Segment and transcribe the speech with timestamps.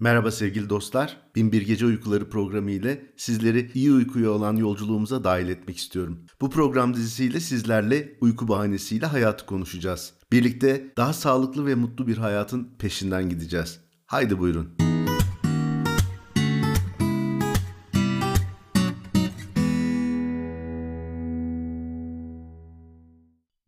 [0.00, 1.16] Merhaba sevgili dostlar.
[1.34, 6.26] Binbir Gece Uykuları programı ile sizleri iyi uykuya olan yolculuğumuza dahil etmek istiyorum.
[6.40, 10.14] Bu program dizisiyle sizlerle uyku bahanesiyle hayatı konuşacağız.
[10.32, 13.80] Birlikte daha sağlıklı ve mutlu bir hayatın peşinden gideceğiz.
[14.06, 14.76] Haydi buyurun.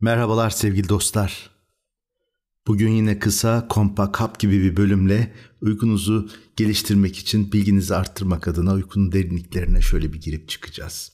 [0.01, 1.58] Merhabalar sevgili dostlar.
[2.69, 9.11] Bugün yine kısa, kompa, kap gibi bir bölümle uykunuzu geliştirmek için bilginizi arttırmak adına uykunun
[9.11, 11.11] derinliklerine şöyle bir girip çıkacağız.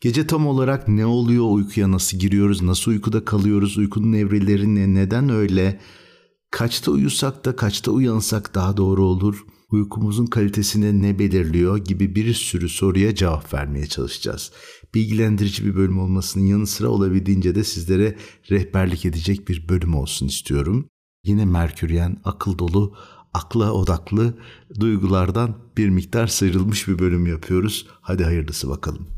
[0.00, 5.28] Gece tam olarak ne oluyor, uykuya nasıl giriyoruz, nasıl uykuda kalıyoruz, uykunun evreleri ne, neden
[5.28, 5.80] öyle,
[6.50, 12.68] kaçta uyusak da kaçta uyansak daha doğru olur, uykumuzun kalitesini ne belirliyor gibi bir sürü
[12.68, 14.52] soruya cevap vermeye çalışacağız.
[14.94, 18.16] Bilgilendirici bir bölüm olmasının yanı sıra olabildiğince de sizlere
[18.50, 20.88] rehberlik edecek bir bölüm olsun istiyorum.
[21.24, 22.96] Yine Merküryen, akıl dolu,
[23.34, 24.38] akla odaklı
[24.80, 27.86] duygulardan bir miktar sıyrılmış bir bölüm yapıyoruz.
[28.00, 29.08] Hadi hayırlısı bakalım.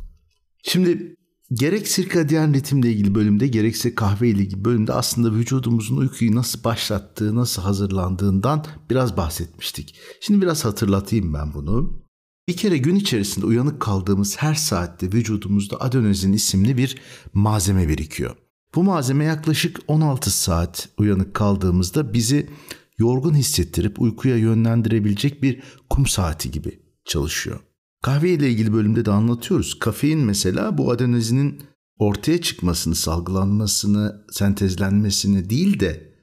[0.63, 1.17] Şimdi
[1.53, 7.35] gerek sirkadiyen ritimle ilgili bölümde gerekse kahve ile ilgili bölümde aslında vücudumuzun uykuyu nasıl başlattığı,
[7.37, 9.95] nasıl hazırlandığından biraz bahsetmiştik.
[10.21, 12.01] Şimdi biraz hatırlatayım ben bunu.
[12.49, 16.97] Bir kere gün içerisinde uyanık kaldığımız her saatte vücudumuzda adenozin isimli bir
[17.35, 18.37] malzeme birikiyor.
[18.75, 22.51] Bu malzeme yaklaşık 16 saat uyanık kaldığımızda bizi
[22.99, 27.61] yorgun hissettirip uykuya yönlendirebilecek bir kum saati gibi çalışıyor.
[28.03, 29.79] Kahve ile ilgili bölümde de anlatıyoruz.
[29.79, 31.63] Kafein mesela bu adenozinin
[31.99, 36.15] ortaya çıkmasını, salgılanmasını, sentezlenmesini değil de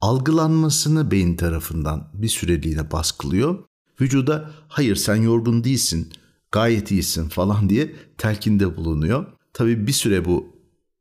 [0.00, 3.64] algılanmasını beyin tarafından bir süreliğine baskılıyor.
[4.00, 6.12] Vücuda hayır sen yorgun değilsin,
[6.52, 9.26] gayet iyisin falan diye telkinde bulunuyor.
[9.52, 10.56] Tabii bir süre bu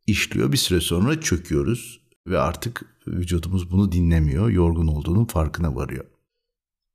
[0.07, 6.05] işliyor, bir süre sonra çöküyoruz ve artık vücudumuz bunu dinlemiyor, yorgun olduğunun farkına varıyor.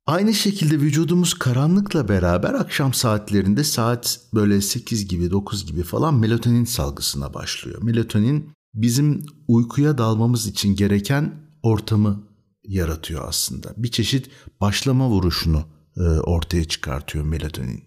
[0.05, 6.65] Aynı şekilde vücudumuz karanlıkla beraber akşam saatlerinde saat böyle 8 gibi 9 gibi falan melatonin
[6.65, 7.83] salgısına başlıyor.
[7.83, 12.27] Melatonin bizim uykuya dalmamız için gereken ortamı
[12.63, 13.73] yaratıyor aslında.
[13.77, 14.29] Bir çeşit
[14.61, 15.65] başlama vuruşunu
[15.97, 17.83] e, ortaya çıkartıyor melatonin.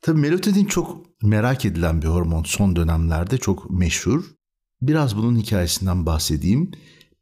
[0.00, 4.24] Tabii melatonin çok merak edilen bir hormon son dönemlerde çok meşhur.
[4.82, 6.70] Biraz bunun hikayesinden bahsedeyim.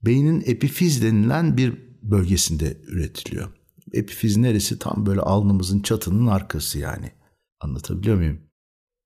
[0.03, 3.66] Beynin epifiz denilen bir bölgesinde üretiliyor.
[3.93, 4.79] Epifiz neresi?
[4.79, 7.13] Tam böyle alnımızın çatının arkası yani.
[7.61, 8.41] Anlatabiliyor muyum?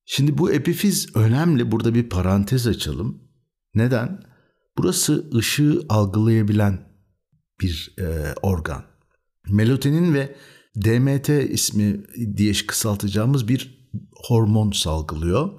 [0.04, 1.72] Şimdi bu epifiz önemli.
[1.72, 3.22] Burada bir parantez açalım.
[3.74, 4.22] Neden?
[4.78, 6.90] Burası ışığı algılayabilen
[7.60, 8.84] bir e, organ.
[9.48, 10.36] Melatonin ve
[10.76, 12.00] DMT ismi
[12.36, 15.50] diye kısaltacağımız bir hormon salgılıyor.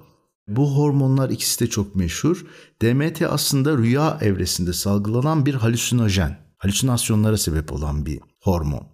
[0.48, 2.46] Bu hormonlar ikisi de çok meşhur.
[2.82, 8.86] DMT aslında rüya evresinde salgılanan bir halüsinojen, halüsinasyonlara sebep olan bir hormon.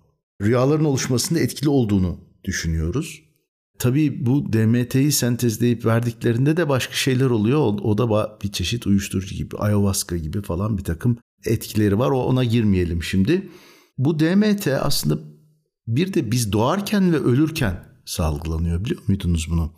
[0.42, 3.22] Rüyaların oluşmasında etkili olduğunu düşünüyoruz.
[3.78, 7.58] Tabii bu DMT'yi sentezleyip verdiklerinde de başka şeyler oluyor.
[7.60, 12.10] O da bir çeşit uyuşturucu gibi, ayahuasca gibi falan bir takım etkileri var.
[12.10, 13.48] O ona girmeyelim şimdi.
[13.98, 15.18] Bu DMT aslında
[15.86, 19.72] bir de biz doğarken ve ölürken salgılanıyor biliyor muydunuz bunu?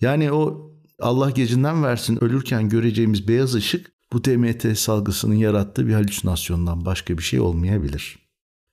[0.00, 6.84] Yani o Allah gecinden versin ölürken göreceğimiz beyaz ışık bu DMT salgısının yarattığı bir halüsinasyondan
[6.84, 8.25] başka bir şey olmayabilir.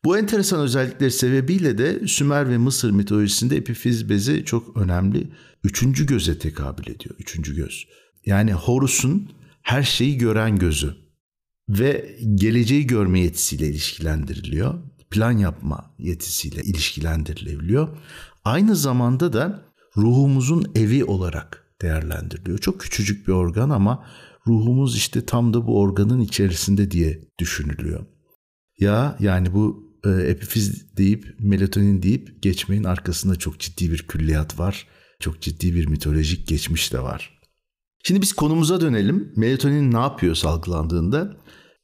[0.06, 5.28] Bu enteresan özellikleri sebebiyle de Sümer ve Mısır mitolojisinde epifiz bezi çok önemli.
[5.64, 7.16] Üçüncü göze tekabül ediyor.
[7.19, 7.88] Üçüncü göz.
[8.25, 9.30] Yani Horus'un
[9.62, 10.96] her şeyi gören gözü
[11.69, 14.80] ve geleceği görme yetisiyle ilişkilendiriliyor
[15.13, 17.97] plan yapma yetisiyle ilişkilendirilebiliyor.
[18.44, 19.66] Aynı zamanda da
[19.97, 22.58] ruhumuzun evi olarak değerlendiriliyor.
[22.58, 24.06] Çok küçücük bir organ ama
[24.47, 28.06] ruhumuz işte tam da bu organın içerisinde diye düşünülüyor.
[28.80, 34.88] Ya yani bu e, epifiz deyip melatonin deyip geçmeyin arkasında çok ciddi bir külliyat var.
[35.19, 37.40] Çok ciddi bir mitolojik geçmiş de var.
[38.03, 39.34] Şimdi biz konumuza dönelim.
[39.36, 41.44] Melatonin ne yapıyor salgılandığında?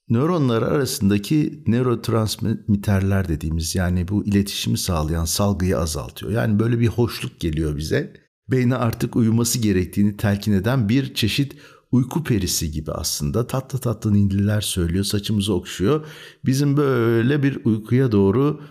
[0.09, 6.31] nöronlar arasındaki nörotransmitterler dediğimiz yani bu iletişimi sağlayan salgıyı azaltıyor.
[6.31, 8.13] Yani böyle bir hoşluk geliyor bize.
[8.51, 11.55] Beyne artık uyuması gerektiğini telkin eden bir çeşit
[11.91, 13.47] uyku perisi gibi aslında.
[13.47, 16.05] Tatlı tatlı nindiler söylüyor, saçımızı okşuyor.
[16.45, 18.61] Bizim böyle bir uykuya doğru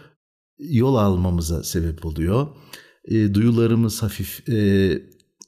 [0.59, 2.47] yol almamıza sebep oluyor.
[3.05, 5.03] E, duyularımız hafif e,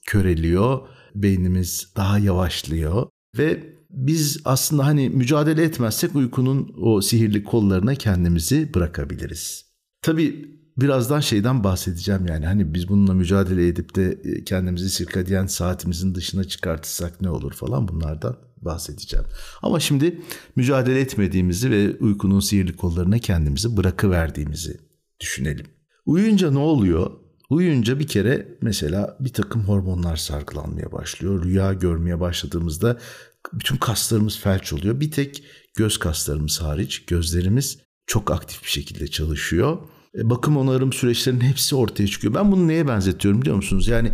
[0.05, 0.79] köreliyor,
[1.15, 3.07] beynimiz daha yavaşlıyor
[3.37, 9.65] ve biz aslında hani mücadele etmezsek uykunun o sihirli kollarına kendimizi bırakabiliriz.
[10.01, 16.15] Tabii birazdan şeyden bahsedeceğim yani hani biz bununla mücadele edip de e, kendimizi sirkadiyen saatimizin
[16.15, 19.25] dışına çıkartırsak ne olur falan bunlardan bahsedeceğim.
[19.61, 20.21] Ama şimdi
[20.55, 24.77] mücadele etmediğimizi ve uykunun sihirli kollarına kendimizi bırakıverdiğimizi
[25.19, 25.65] düşünelim.
[26.05, 27.11] Uyuyunca ne oluyor?
[27.49, 31.43] Uyuyunca bir kere mesela bir takım hormonlar sargılanmaya başlıyor.
[31.43, 32.99] Rüya görmeye başladığımızda
[33.53, 34.99] bütün kaslarımız felç oluyor.
[34.99, 35.43] Bir tek
[35.77, 37.77] göz kaslarımız hariç gözlerimiz
[38.07, 39.77] çok aktif bir şekilde çalışıyor.
[40.17, 42.33] E, bakım onarım süreçlerinin hepsi ortaya çıkıyor.
[42.33, 43.87] Ben bunu neye benzetiyorum biliyor musunuz?
[43.87, 44.11] Yani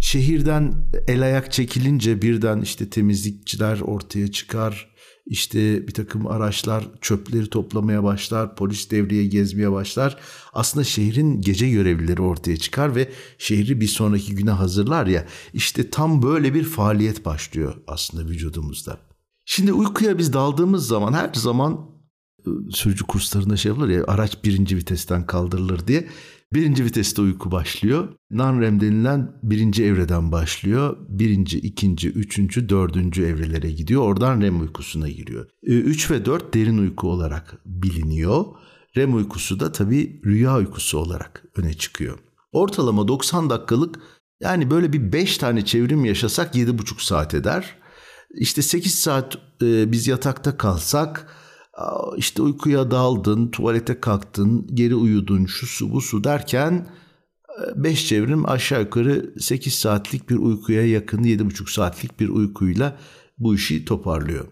[0.00, 0.74] şehirden
[1.08, 4.90] el ayak çekilince birden işte temizlikçiler ortaya çıkar.
[5.26, 10.18] İşte bir takım araçlar çöpleri toplamaya başlar, polis devreye gezmeye başlar.
[10.52, 15.26] Aslında şehrin gece görevlileri ortaya çıkar ve şehri bir sonraki güne hazırlar ya.
[15.52, 18.98] İşte tam böyle bir faaliyet başlıyor aslında vücudumuzda.
[19.44, 21.89] Şimdi uykuya biz daldığımız zaman her zaman
[22.70, 26.08] sürücü kurslarında şey yapılır ya araç birinci vitesten kaldırılır diye.
[26.52, 28.08] Birinci viteste uyku başlıyor.
[28.30, 30.96] Non-REM denilen birinci evreden başlıyor.
[31.08, 34.02] Birinci, ikinci, üçüncü, dördüncü evrelere gidiyor.
[34.02, 35.46] Oradan REM uykusuna giriyor.
[35.62, 38.44] Üç ve dört derin uyku olarak biliniyor.
[38.96, 42.18] REM uykusu da tabii rüya uykusu olarak öne çıkıyor.
[42.52, 44.00] Ortalama 90 dakikalık
[44.40, 47.76] yani böyle bir 5 tane çevrim yaşasak 7,5 saat eder.
[48.34, 51.26] İşte 8 saat e, biz yatakta kalsak
[52.16, 56.88] işte uykuya daldın, tuvalete kalktın, geri uyudun, şu su bu su derken
[57.76, 62.98] 5 çevrim aşağı yukarı 8 saatlik bir uykuya yakın 7,5 saatlik bir uykuyla
[63.38, 64.46] bu işi toparlıyor.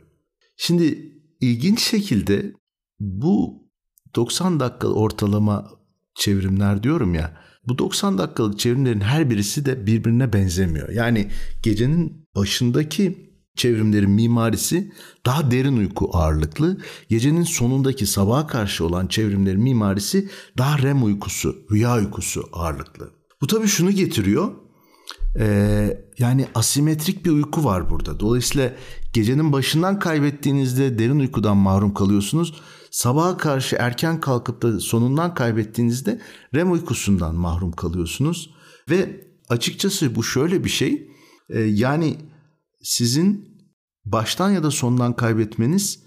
[0.56, 2.52] Şimdi ilginç şekilde
[3.00, 3.68] bu
[4.16, 5.70] 90 dakika ortalama
[6.14, 10.88] çevrimler diyorum ya bu 90 dakikalık çevrimlerin her birisi de birbirine benzemiyor.
[10.88, 11.30] Yani
[11.62, 13.27] gecenin başındaki
[13.58, 14.92] çevrimlerin mimarisi
[15.26, 16.78] daha derin uyku ağırlıklı.
[17.08, 20.28] Gecenin sonundaki sabaha karşı olan çevrimlerin mimarisi
[20.58, 23.10] daha REM uykusu, rüya uykusu ağırlıklı.
[23.40, 24.52] Bu tabii şunu getiriyor.
[25.38, 28.20] Ee, yani asimetrik bir uyku var burada.
[28.20, 28.72] Dolayısıyla
[29.12, 32.54] gecenin başından kaybettiğinizde derin uykudan mahrum kalıyorsunuz.
[32.90, 36.20] Sabaha karşı erken kalkıp da sonundan kaybettiğinizde
[36.54, 38.50] REM uykusundan mahrum kalıyorsunuz.
[38.90, 41.10] Ve açıkçası bu şöyle bir şey.
[41.50, 42.16] Ee, yani
[42.88, 43.58] sizin
[44.04, 46.02] baştan ya da sondan kaybetmeniz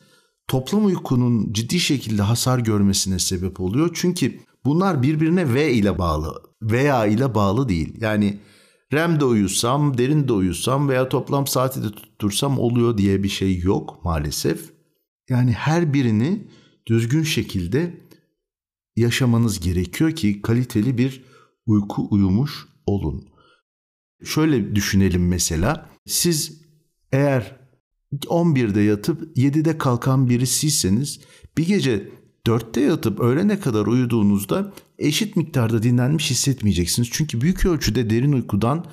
[0.48, 3.90] toplam uykunun ciddi şekilde hasar görmesine sebep oluyor.
[3.94, 8.02] Çünkü bunlar birbirine V ile bağlı veya ile bağlı değil.
[8.02, 8.40] Yani
[8.94, 14.74] REM'de uyusam, derinde uyusam veya toplam saati de tuttursam oluyor diye bir şey yok maalesef.
[15.30, 16.48] Yani her birini
[16.88, 18.02] düzgün şekilde
[18.96, 21.24] yaşamanız gerekiyor ki kaliteli bir
[21.66, 23.30] uyku uyumuş olun.
[24.24, 25.90] Şöyle düşünelim mesela.
[26.06, 26.61] Siz
[27.12, 27.62] eğer
[28.14, 31.20] 11'de yatıp 7'de kalkan birisiyseniz
[31.58, 32.10] bir gece
[32.46, 37.10] 4'te yatıp öğlene kadar uyuduğunuzda eşit miktarda dinlenmiş hissetmeyeceksiniz.
[37.12, 38.86] Çünkü büyük ölçüde derin uykudan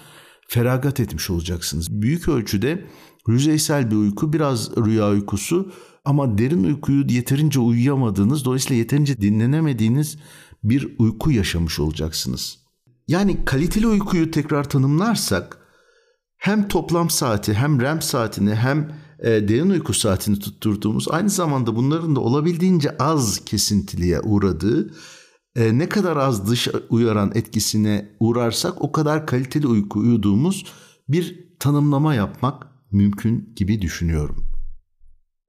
[0.48, 1.90] feragat etmiş olacaksınız.
[1.90, 2.84] Büyük ölçüde
[3.28, 5.72] yüzeysel bir uyku, biraz rüya uykusu
[6.04, 10.18] ama derin uykuyu yeterince uyuyamadığınız, dolayısıyla yeterince dinlenemediğiniz
[10.64, 12.58] bir uyku yaşamış olacaksınız.
[13.08, 15.67] Yani kaliteli uykuyu tekrar tanımlarsak
[16.38, 22.16] hem toplam saati hem REM saatini hem e, derin uyku saatini tutturduğumuz aynı zamanda bunların
[22.16, 24.94] da olabildiğince az kesintiliye uğradığı
[25.56, 30.64] e, ne kadar az dış uyaran etkisine uğrarsak o kadar kaliteli uyku uyuduğumuz
[31.08, 34.44] bir tanımlama yapmak mümkün gibi düşünüyorum.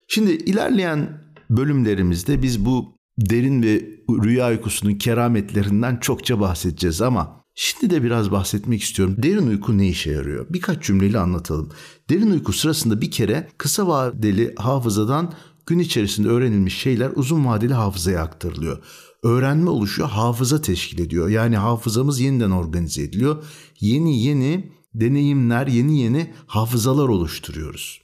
[0.07, 8.03] Şimdi ilerleyen bölümlerimizde biz bu derin ve rüya uykusunun kerametlerinden çokça bahsedeceğiz ama Şimdi de
[8.03, 9.15] biraz bahsetmek istiyorum.
[9.17, 10.45] Derin uyku ne işe yarıyor?
[10.49, 11.69] Birkaç cümleyle anlatalım.
[12.09, 15.33] Derin uyku sırasında bir kere kısa vadeli hafızadan
[15.65, 18.83] gün içerisinde öğrenilmiş şeyler uzun vadeli hafızaya aktarılıyor.
[19.23, 21.29] Öğrenme oluşuyor, hafıza teşkil ediyor.
[21.29, 23.43] Yani hafızamız yeniden organize ediliyor.
[23.79, 28.01] Yeni yeni deneyimler, yeni yeni hafızalar oluşturuyoruz.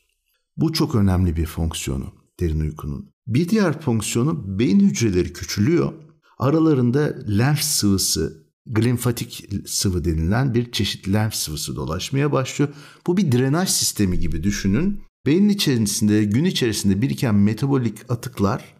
[0.57, 3.09] Bu çok önemli bir fonksiyonu derin uykunun.
[3.27, 5.93] Bir diğer fonksiyonu beyin hücreleri küçülüyor.
[6.39, 12.73] Aralarında lenf sıvısı glimfatik sıvı denilen bir çeşit lenf sıvısı dolaşmaya başlıyor.
[13.07, 15.01] Bu bir drenaj sistemi gibi düşünün.
[15.25, 18.75] Beynin içerisinde gün içerisinde biriken metabolik atıklar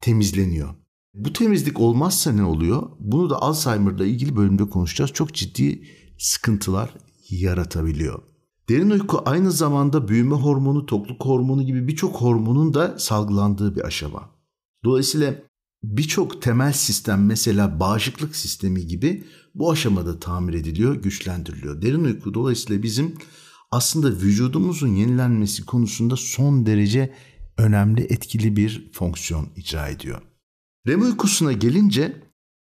[0.00, 0.74] temizleniyor.
[1.14, 2.90] Bu temizlik olmazsa ne oluyor?
[2.98, 5.12] Bunu da Alzheimer'la ilgili bölümde konuşacağız.
[5.12, 5.82] Çok ciddi
[6.18, 6.90] sıkıntılar
[7.30, 8.22] yaratabiliyor.
[8.68, 14.30] Derin uyku aynı zamanda büyüme hormonu, tokluk hormonu gibi birçok hormonun da salgılandığı bir aşama.
[14.84, 15.34] Dolayısıyla
[15.96, 21.82] birçok temel sistem mesela bağışıklık sistemi gibi bu aşamada tamir ediliyor, güçlendiriliyor.
[21.82, 23.14] Derin uyku dolayısıyla bizim
[23.70, 27.14] aslında vücudumuzun yenilenmesi konusunda son derece
[27.56, 30.22] önemli, etkili bir fonksiyon icra ediyor.
[30.86, 32.22] REM uykusuna gelince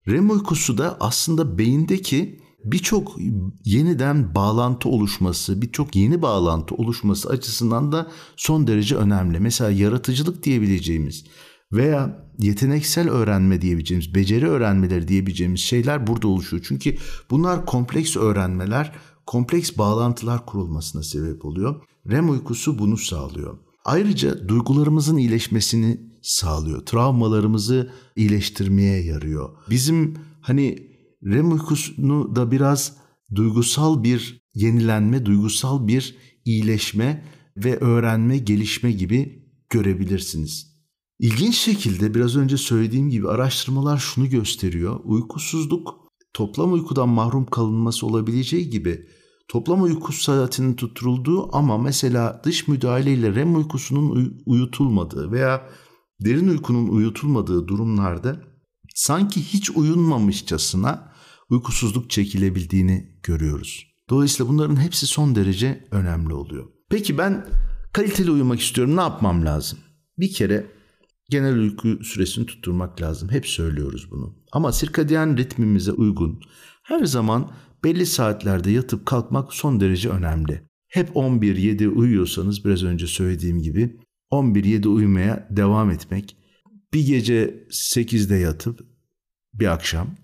[0.08, 3.16] REM uykusu da aslında beyindeki birçok
[3.64, 9.40] yeniden bağlantı oluşması, birçok yeni bağlantı oluşması açısından da son derece önemli.
[9.40, 11.24] Mesela yaratıcılık diyebileceğimiz
[11.72, 16.64] veya yeteneksel öğrenme diyebileceğimiz, beceri öğrenmeleri diyebileceğimiz şeyler burada oluşuyor.
[16.68, 16.96] Çünkü
[17.30, 18.92] bunlar kompleks öğrenmeler,
[19.26, 21.82] kompleks bağlantılar kurulmasına sebep oluyor.
[22.10, 23.58] REM uykusu bunu sağlıyor.
[23.84, 26.86] Ayrıca duygularımızın iyileşmesini sağlıyor.
[26.86, 29.50] Travmalarımızı iyileştirmeye yarıyor.
[29.70, 30.90] Bizim hani
[31.24, 32.96] REM uykusunu da biraz
[33.34, 37.24] duygusal bir yenilenme, duygusal bir iyileşme
[37.56, 40.69] ve öğrenme, gelişme gibi görebilirsiniz.
[41.20, 45.00] İlginç şekilde biraz önce söylediğim gibi araştırmalar şunu gösteriyor.
[45.04, 45.94] Uykusuzluk
[46.34, 49.06] toplam uykudan mahrum kalınması olabileceği gibi
[49.48, 55.68] toplam uyku saatinin tutturulduğu ama mesela dış müdahaleyle REM uykusunun uyutulmadığı veya
[56.20, 58.40] derin uykunun uyutulmadığı durumlarda
[58.94, 61.12] sanki hiç uyunmamışçasına
[61.50, 63.86] uykusuzluk çekilebildiğini görüyoruz.
[64.10, 66.66] Dolayısıyla bunların hepsi son derece önemli oluyor.
[66.90, 67.46] Peki ben
[67.92, 68.96] kaliteli uyumak istiyorum.
[68.96, 69.78] Ne yapmam lazım?
[70.18, 70.79] Bir kere
[71.30, 73.28] genel uyku süresini tutturmak lazım.
[73.30, 74.36] Hep söylüyoruz bunu.
[74.52, 76.40] Ama sirkadiyen ritmimize uygun
[76.82, 77.52] her zaman
[77.84, 80.62] belli saatlerde yatıp kalkmak son derece önemli.
[80.88, 83.96] Hep 11-7 uyuyorsanız biraz önce söylediğim gibi
[84.30, 86.36] 11-7 uyumaya devam etmek.
[86.92, 88.80] Bir gece 8'de yatıp
[89.54, 90.16] bir akşam,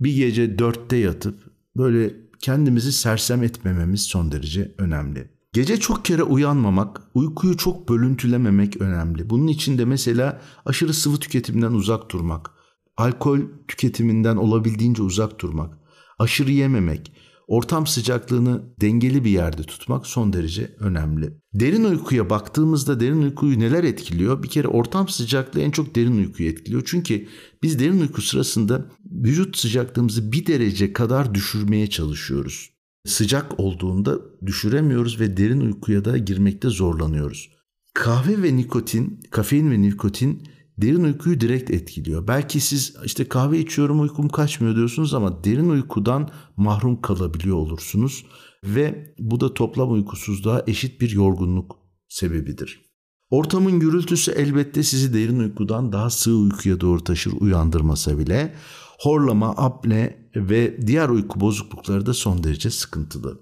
[0.00, 1.38] bir gece 4'te yatıp
[1.76, 5.35] böyle kendimizi sersem etmememiz son derece önemli.
[5.56, 9.30] Gece çok kere uyanmamak, uykuyu çok bölüntülememek önemli.
[9.30, 12.50] Bunun için de mesela aşırı sıvı tüketiminden uzak durmak,
[12.96, 15.78] alkol tüketiminden olabildiğince uzak durmak,
[16.18, 17.12] aşırı yememek,
[17.46, 21.40] ortam sıcaklığını dengeli bir yerde tutmak son derece önemli.
[21.54, 24.42] Derin uykuya baktığımızda derin uykuyu neler etkiliyor?
[24.42, 26.82] Bir kere ortam sıcaklığı en çok derin uykuyu etkiliyor.
[26.86, 27.26] Çünkü
[27.62, 32.75] biz derin uyku sırasında vücut sıcaklığımızı bir derece kadar düşürmeye çalışıyoruz.
[33.06, 37.50] Sıcak olduğunda düşüremiyoruz ve derin uykuya da girmekte zorlanıyoruz.
[37.94, 40.42] Kahve ve nikotin, kafein ve nikotin
[40.78, 42.28] derin uykuyu direkt etkiliyor.
[42.28, 48.26] Belki siz işte kahve içiyorum uykum kaçmıyor diyorsunuz ama derin uykudan mahrum kalabiliyor olursunuz
[48.64, 51.76] ve bu da toplam uykusuzluğa eşit bir yorgunluk
[52.08, 52.86] sebebidir.
[53.30, 58.54] Ortamın gürültüsü elbette sizi derin uykudan daha sığ uykuya doğru taşır uyandırmasa bile
[58.98, 63.40] horlama, apne ve diğer uyku bozuklukları da son derece sıkıntılı.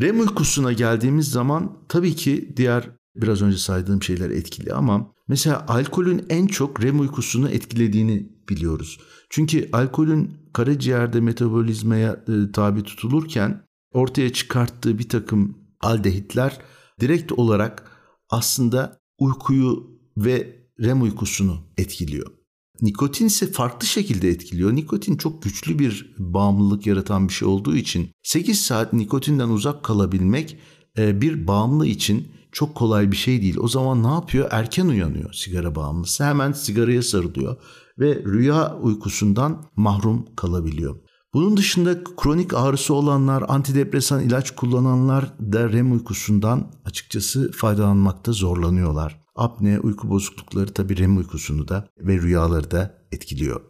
[0.00, 6.26] REM uykusuna geldiğimiz zaman tabii ki diğer biraz önce saydığım şeyler etkili ama mesela alkolün
[6.28, 9.00] en çok REM uykusunu etkilediğini biliyoruz.
[9.30, 16.58] Çünkü alkolün karaciğerde metabolizmaya e, tabi tutulurken ortaya çıkarttığı bir takım aldehitler
[17.00, 17.90] direkt olarak
[18.30, 22.41] aslında uykuyu ve REM uykusunu etkiliyor.
[22.82, 24.76] Nikotin ise farklı şekilde etkiliyor.
[24.76, 30.58] Nikotin çok güçlü bir bağımlılık yaratan bir şey olduğu için 8 saat nikotinden uzak kalabilmek
[30.98, 33.56] e, bir bağımlı için çok kolay bir şey değil.
[33.60, 34.48] O zaman ne yapıyor?
[34.50, 36.24] Erken uyanıyor sigara bağımlısı.
[36.24, 37.56] Hemen sigaraya sarılıyor
[37.98, 40.96] ve rüya uykusundan mahrum kalabiliyor.
[41.34, 49.21] Bunun dışında kronik ağrısı olanlar, antidepresan ilaç kullananlar da REM uykusundan açıkçası faydalanmakta zorlanıyorlar.
[49.34, 53.60] Apne, uyku bozuklukları tabii REM uykusunu da ve rüyaları da etkiliyor.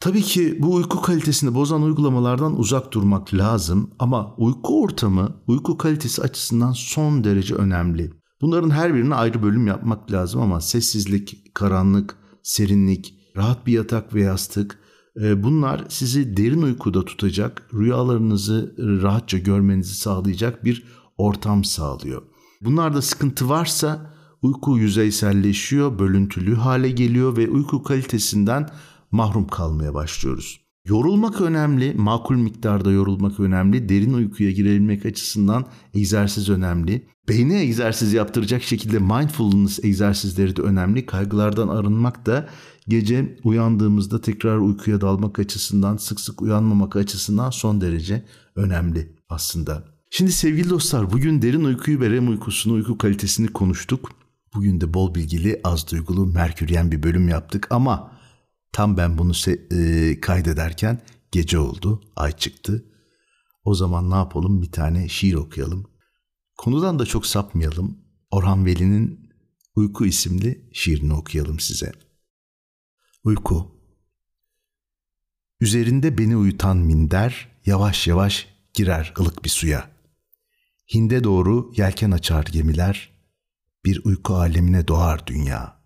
[0.00, 6.22] Tabii ki bu uyku kalitesini bozan uygulamalardan uzak durmak lazım ama uyku ortamı uyku kalitesi
[6.22, 8.12] açısından son derece önemli.
[8.40, 14.22] Bunların her birine ayrı bölüm yapmak lazım ama sessizlik, karanlık, serinlik, rahat bir yatak ve
[14.22, 14.78] yastık
[15.22, 20.84] e, bunlar sizi derin uykuda tutacak, rüyalarınızı rahatça görmenizi sağlayacak bir
[21.16, 22.22] ortam sağlıyor.
[22.60, 28.68] Bunlarda sıkıntı varsa uyku yüzeyselleşiyor, bölüntülü hale geliyor ve uyku kalitesinden
[29.10, 30.60] mahrum kalmaya başlıyoruz.
[30.88, 37.06] Yorulmak önemli, makul miktarda yorulmak önemli, derin uykuya girebilmek açısından egzersiz önemli.
[37.28, 41.06] Beyne egzersiz yaptıracak şekilde mindfulness egzersizleri de önemli.
[41.06, 42.48] Kaygılardan arınmak da
[42.88, 48.24] gece uyandığımızda tekrar uykuya dalmak açısından, sık sık uyanmamak açısından son derece
[48.56, 49.84] önemli aslında.
[50.10, 54.10] Şimdi sevgili dostlar bugün derin uykuyu ve REM uykusunu, uyku kalitesini konuştuk.
[54.56, 58.16] Bugün de bol bilgili, az duygulu, merküryen bir bölüm yaptık ama
[58.76, 59.32] Tam ben bunu
[59.72, 62.84] e, kaydederken gece oldu, ay çıktı.
[63.64, 64.62] O zaman ne yapalım?
[64.62, 65.90] Bir tane şiir okuyalım.
[66.56, 67.98] Konudan da çok sapmayalım.
[68.30, 69.30] Orhan Veli'nin
[69.76, 71.92] Uyku isimli şiirini okuyalım size.
[73.24, 73.80] Uyku
[75.60, 79.90] Üzerinde beni uyutan minder yavaş yavaş girer ılık bir suya.
[80.94, 83.15] Hinde doğru yelken açar gemiler,
[83.86, 85.76] bir uyku alemine doğar dünya.''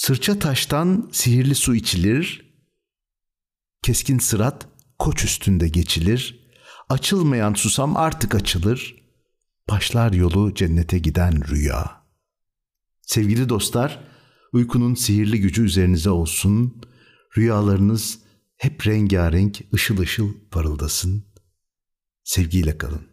[0.00, 2.54] Sırça taştan sihirli su içilir,
[3.82, 6.50] keskin sırat koç üstünde geçilir,
[6.88, 8.96] açılmayan susam artık açılır,
[9.70, 12.06] başlar yolu cennete giden rüya.
[13.02, 14.04] Sevgili dostlar,
[14.52, 16.82] Uykunun sihirli gücü üzerinize olsun.
[17.36, 18.18] Rüyalarınız
[18.56, 21.24] hep rengarenk, ışıl ışıl parıldasın.
[22.24, 23.09] Sevgiyle kalın.